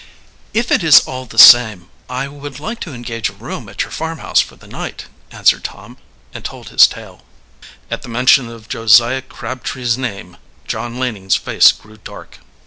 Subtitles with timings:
[0.51, 3.91] "If it is all the same, I would like to engage a room at your
[3.91, 5.99] farmhouse for the night," answered Tom,
[6.33, 7.21] and told his tale.
[7.91, 12.39] At the mention of Josiah Crabtree's name John Laning's face grew dark.